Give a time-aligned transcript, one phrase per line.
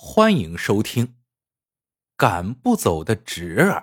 [0.00, 1.06] 欢迎收听
[2.16, 3.80] 《赶不走的侄儿》。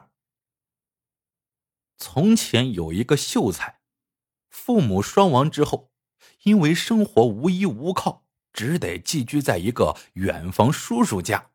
[1.98, 3.82] 从前有一个秀才，
[4.50, 5.92] 父母双亡之后，
[6.44, 11.52] 因为生活无依无靠，只得寄居在一个远房叔叔家。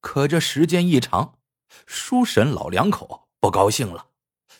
[0.00, 1.38] 可这时间一长，
[1.84, 4.12] 叔婶老两口不高兴了，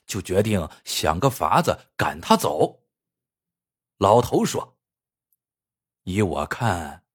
[0.06, 2.82] 就决定想个法子赶他走。
[3.96, 4.76] 老头说
[6.04, 7.06] ：“依我看，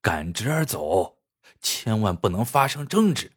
[0.00, 1.16] 赶侄儿走。”
[1.60, 3.32] 千万不能发生争执，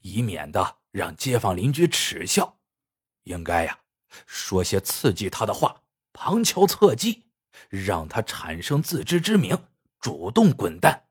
[0.00, 2.58] 以免的让街坊邻居耻笑。
[3.24, 3.80] 应该呀，
[4.26, 7.26] 说些刺激他的话，旁敲侧击，
[7.68, 9.66] 让他产生自知之明，
[10.00, 11.08] 主动滚蛋。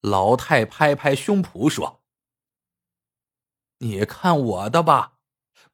[0.00, 2.04] 老太拍拍胸脯说
[3.78, 5.18] ：“你看我的吧，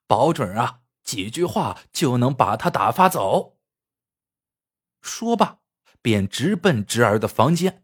[0.06, 3.58] 保准啊，几句话就能把他打发走。”
[5.02, 5.58] 说罢，
[6.00, 7.83] 便直奔侄儿的房间。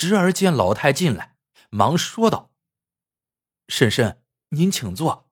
[0.00, 1.36] 侄儿见老太进来，
[1.68, 2.52] 忙说道
[3.68, 5.28] ：“婶婶，您请坐，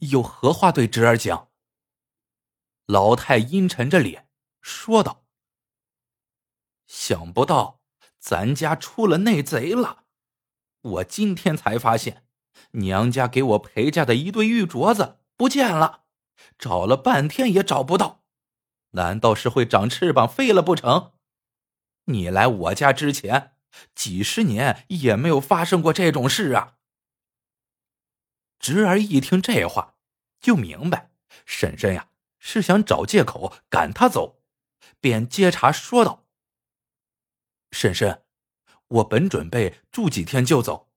[0.00, 1.48] 有何话对侄儿讲？”
[2.84, 4.28] 老太阴沉着脸
[4.60, 5.24] 说道
[6.86, 7.80] ：“想不到
[8.18, 10.04] 咱家出了内贼了，
[10.82, 12.26] 我今天才发现，
[12.72, 16.04] 娘家给我陪嫁的一对玉镯子不见了，
[16.58, 18.22] 找了半天也找不到，
[18.90, 21.14] 难道是会长翅膀飞了不成？
[22.04, 23.56] 你来我家之前。”
[23.94, 26.76] 几十年也没有发生过这种事啊！
[28.58, 29.94] 侄儿一听这话，
[30.40, 31.12] 就明白
[31.46, 34.42] 婶婶呀是想找借口赶他走，
[35.00, 36.26] 便接茬说道
[37.72, 38.24] ：“婶婶，
[38.88, 40.90] 我本准备住几天就走，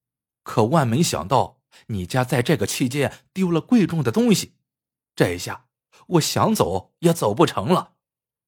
[0.43, 4.55] 可万没想到你家在这个期间丢了贵重的东西，
[5.15, 5.67] 这一下
[6.07, 7.93] 我想走也走不成了。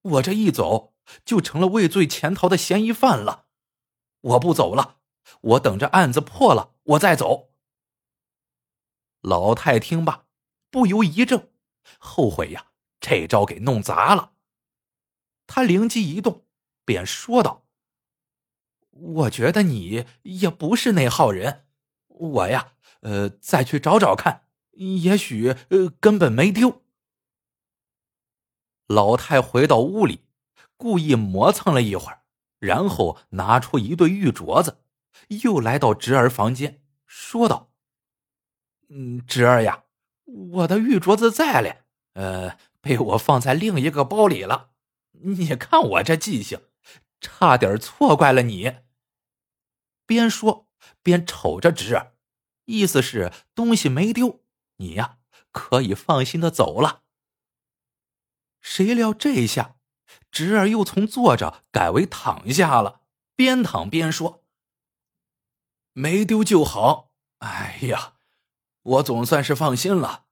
[0.01, 3.44] 我这一走，就成了畏罪潜逃的嫌疑犯了。”
[4.25, 4.97] 我不走了，
[5.41, 7.51] 我等着案子破了，我再走。
[9.21, 10.25] 老太听罢，
[10.71, 11.51] 不由一怔，
[11.99, 14.33] 后悔呀，这招给弄砸了。
[15.45, 16.45] 他灵机一动，
[16.83, 17.67] 便说道
[18.89, 21.67] ：“我觉得你也不是那号人，
[22.07, 26.81] 我呀，呃，再去找找看，也许呃根本没丢。”
[28.87, 30.25] 老太回到屋里，
[30.77, 32.24] 故意磨蹭了一会儿。
[32.65, 34.79] 然后拿出一对玉镯子，
[35.43, 37.71] 又来到侄儿房间，说道
[38.89, 39.83] ：“嗯，侄儿呀，
[40.25, 41.83] 我的玉镯子在嘞，
[42.13, 44.71] 呃，被我放在另一个包里了。
[45.11, 46.61] 你看我这记性，
[47.21, 48.77] 差点错怪了你。”
[50.07, 50.67] 边说
[51.01, 52.13] 边瞅着侄儿，
[52.65, 54.43] 意思是东西没丢，
[54.77, 55.17] 你呀
[55.51, 57.03] 可以放心的走了。
[58.61, 59.75] 谁料这一下。
[60.35, 62.99] 侄儿又从坐着改为躺下了，
[63.37, 64.43] 边躺边说
[65.93, 67.13] ：“没丢就好。
[67.37, 68.15] 哎呀，
[68.81, 70.25] 我总算是放心了。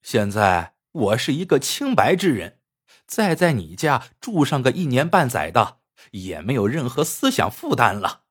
[0.00, 2.62] 现在我是一个清白之人，
[3.06, 5.80] 再在你家住上个一年半载的，
[6.12, 8.22] 也没有任何思想负担了。”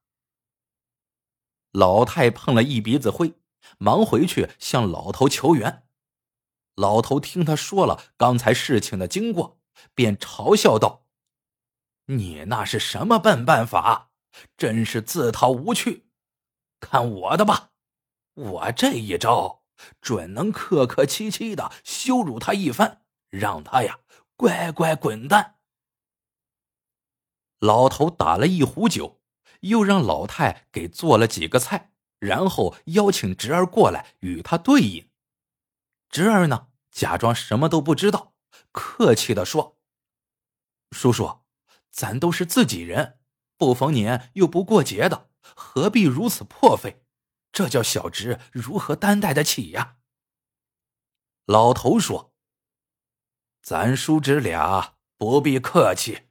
[1.69, 3.35] 老太碰了一鼻子灰，
[3.77, 5.83] 忙回去向老头求援。
[6.73, 9.61] 老头听他说了刚才事情的经过。
[9.93, 11.05] 便嘲笑道
[12.07, 14.11] ：“你那是什么笨办法？
[14.57, 16.07] 真是自讨无趣！
[16.79, 17.71] 看我的吧，
[18.33, 19.63] 我这一招
[20.01, 23.99] 准能客客气气的羞辱他一番，让他呀
[24.35, 25.55] 乖乖滚蛋。”
[27.59, 29.21] 老头打了一壶酒，
[29.61, 35.09] 又让老太给做了几个菜，然后邀请侄儿过来与他对饮。
[36.09, 38.34] 侄儿呢，假装什么都不知道，
[38.75, 39.79] 客气的说。
[40.91, 41.45] 叔叔，
[41.89, 43.19] 咱都是自己人，
[43.57, 47.05] 不逢年又不过节的，何必如此破费？
[47.53, 49.97] 这叫小侄如何担待得起呀？
[51.45, 52.33] 老头说
[53.63, 56.27] ：“咱叔侄俩不必客气，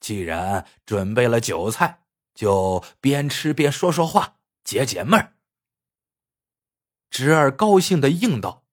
[0.00, 5.36] 既然准备了酒菜，就边吃边说说话，解解闷儿。”
[7.10, 8.64] 侄儿高兴的应道：“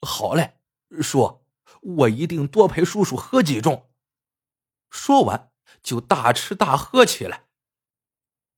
[0.00, 0.58] 好嘞，
[1.02, 1.45] 叔，
[1.86, 3.84] 我一定多陪叔叔喝几盅。”
[4.90, 5.52] 说完，
[5.82, 7.46] 就大吃大喝起来。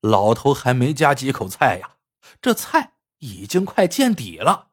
[0.01, 1.97] 老头还没夹几口菜呀，
[2.41, 4.71] 这菜已经快见底了。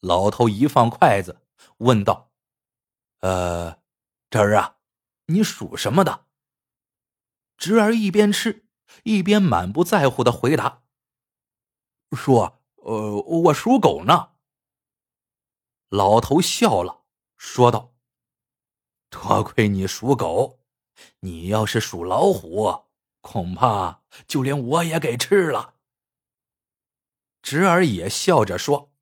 [0.00, 1.42] 老头一放筷子，
[1.78, 2.30] 问道
[3.20, 3.80] ：“呃，
[4.30, 4.76] 侄儿啊，
[5.26, 6.26] 你属什么的？”
[7.56, 8.66] 侄儿一边吃，
[9.04, 10.82] 一边满不在乎的回答
[12.12, 14.32] ：“说，呃，我属狗呢。”
[15.88, 16.99] 老头笑了，
[17.42, 17.94] 说道。
[19.08, 20.60] 多亏你属狗，
[21.20, 22.84] 你要是属老虎，
[23.22, 25.76] 恐怕就连我也给吃了。”
[27.40, 28.92] 侄儿也笑着说：“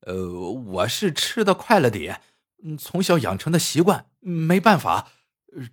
[0.00, 2.20] 呃，我是吃的快了点，
[2.78, 5.10] 从小养成的习惯，没办法，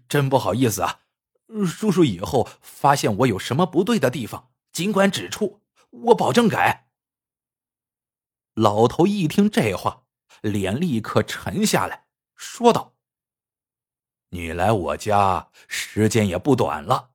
[0.07, 1.01] 真不好意思啊。
[1.67, 6.87] 叔叔以后发现我有什么不对的地方，尽管指出，我保证改。”
[8.55, 10.05] 老头一听这话，
[10.41, 12.95] 脸立刻沉下来，说道
[14.29, 17.11] ：“你来我家时间也不短了，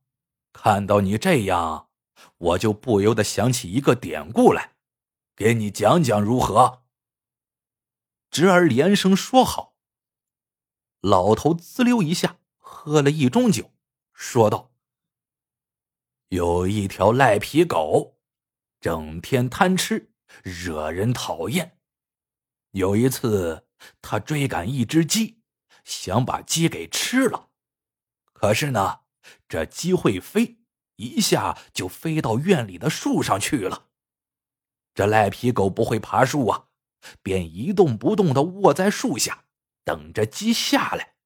[0.52, 1.84] 看到你这样。”
[2.38, 4.76] 我就不由得想起一个典故来，
[5.34, 6.82] 给你讲讲如何？
[8.30, 9.76] 侄儿连声说好。
[11.00, 13.70] 老头滋溜一下喝了一盅酒，
[14.12, 14.72] 说道
[16.28, 18.18] ：“有一条赖皮狗，
[18.80, 20.10] 整天贪吃，
[20.42, 21.78] 惹人讨厌。
[22.76, 23.66] 有一次，
[24.02, 25.40] 他追赶一只鸡，
[25.82, 27.48] 想把鸡给吃了，
[28.34, 29.00] 可是呢，
[29.48, 30.58] 这鸡会飞。”
[30.96, 33.88] 一下就飞到院里的树上去了。
[34.94, 36.68] 这赖皮狗不会爬树啊，
[37.22, 39.44] 便一动不动的卧在树下，
[39.84, 41.16] 等着鸡下来。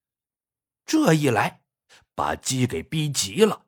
[0.85, 1.63] 这一来，
[2.13, 3.65] 把鸡给逼急了。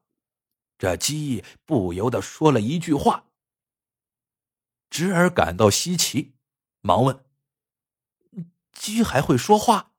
[0.77, 3.27] 这鸡不由得说了一句话。
[4.89, 6.35] 侄儿感到稀奇，
[6.81, 7.23] 忙问
[8.73, 9.91] ：“鸡还会说话？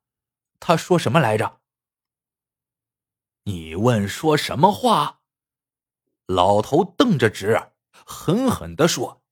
[0.60, 1.60] 他说什么来着？”
[3.46, 5.20] 你问说什么话？
[6.26, 7.74] 老头瞪着侄儿，
[8.06, 9.22] 狠狠的说：“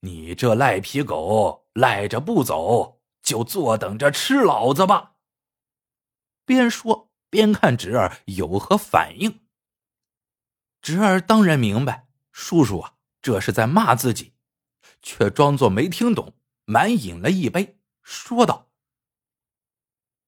[0.00, 5.16] 你这赖皮狗，赖着不走，就坐等着吃老子吧！”
[6.46, 9.46] 边说边看侄儿有何反应。
[10.80, 14.32] 侄儿当然明白，叔叔啊，这是在骂自己，
[15.02, 16.32] 却装作没听懂，
[16.64, 17.75] 满饮了一杯，
[18.06, 18.70] 说道：“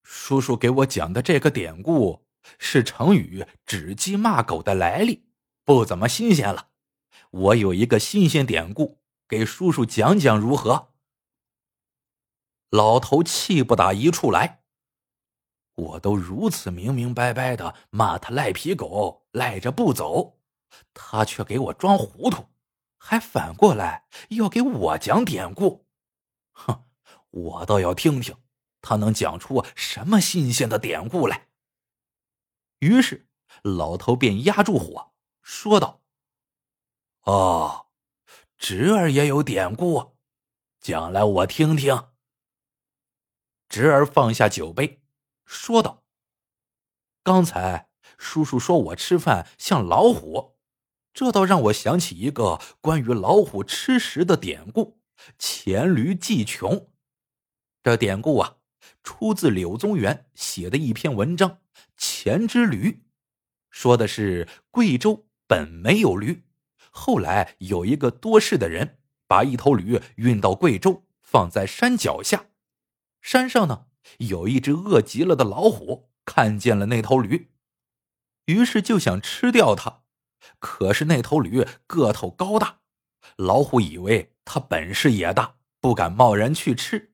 [0.03, 2.27] 叔叔给我讲的这个典故。”
[2.59, 5.29] 是成语“指鸡骂狗”的来历，
[5.65, 6.71] 不怎么新鲜了。
[7.31, 10.95] 我有一个新鲜典故，给叔叔讲讲如何？
[12.71, 14.63] 老头气不打一处来。
[15.75, 20.41] 我都如此明明白白的骂他赖皮狗，赖着不走，
[20.95, 22.47] 他却给我装糊涂，
[22.97, 25.87] 还反过来要给我讲典故。
[26.53, 26.88] 哼，
[27.43, 28.37] 我倒要听听
[28.81, 31.49] 他能讲出什么新鲜的典故来。
[32.79, 33.29] 于是，
[33.63, 35.13] 老头便压住火，
[35.43, 36.03] 说道
[37.25, 37.87] ：“哦，
[38.57, 40.17] 侄儿也有典故，
[40.81, 42.11] 讲来我听听。”
[43.69, 45.03] 侄儿放下酒杯，
[45.45, 46.05] 说道
[47.23, 50.57] ：“刚才叔叔说我吃饭像老虎，
[51.13, 55.01] 这倒让我想起一个关于老虎吃食的典故——
[55.37, 56.91] 黔驴技穷。
[57.83, 58.57] 这典故啊，
[59.03, 61.59] 出自柳宗元写的一篇文章。”
[61.97, 63.05] 钱之驴，
[63.71, 66.45] 说的是贵州本没有驴，
[66.91, 72.47] 后来有一个多事的人把一头驴运到贵州，放在山脚下。
[73.21, 73.87] 山上呢
[74.19, 77.51] 有一只饿极了的老虎，看见了那头驴，
[78.47, 80.03] 于是就想吃掉它。
[80.61, 82.79] 可是那头驴个头高大，
[83.37, 87.13] 老虎以为它本事也大，不敢贸然去吃。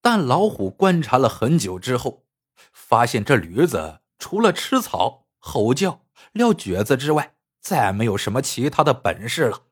[0.00, 2.26] 但老虎观察了很久之后。
[2.72, 9.66] 发现这驴子除了吃草、吼叫、撂蹶子之外，再没有什么其他的本事了，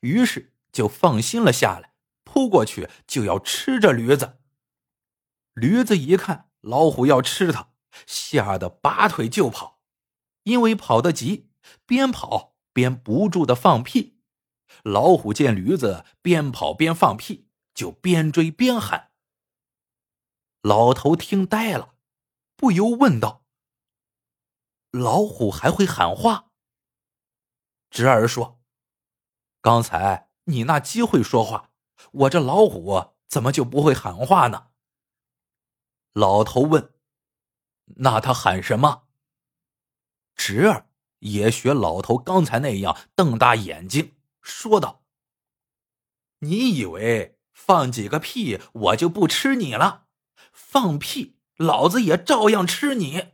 [0.00, 4.38] 于是就放心了下来，扑过去就要吃这驴子。
[5.54, 7.70] 驴子一看老虎要吃它，
[8.06, 9.80] 吓得拔腿就跑，
[10.44, 11.50] 因为跑得急，
[11.84, 14.20] 边跑边不住的放屁。
[14.84, 19.09] 老虎见驴子边跑边放屁，就边追边喊。
[20.62, 21.94] 老头听呆了。
[22.56, 23.46] 不由问道
[24.92, 26.50] ：“老虎还会喊话？”
[27.88, 28.60] 侄儿说
[29.62, 31.70] ：“刚才你那鸡会说话，
[32.12, 34.68] 我这老虎怎么就不会喊话呢？”
[36.12, 36.92] 老头问
[37.96, 39.08] ：“那他喊什么？”
[40.36, 40.90] 侄儿
[41.20, 45.02] 也学老头刚才那样瞪大眼睛说道
[46.40, 50.08] ：“你以为放几个屁我就不吃你了？
[50.68, 53.32] 放屁！”老子也照样吃你。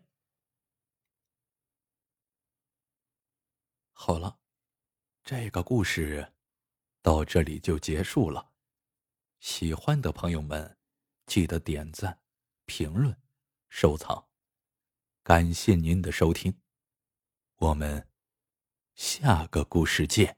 [3.93, 4.41] 好了，
[5.23, 6.33] 这个故事
[7.03, 8.51] 到这里就结束了。
[9.39, 10.77] 喜欢的朋友们，
[11.27, 12.21] 记得点赞、
[12.65, 13.17] 评论、
[13.69, 14.29] 收藏。
[15.23, 16.61] 感谢您的收听，
[17.59, 18.09] 我们
[18.97, 20.37] 下个故事见。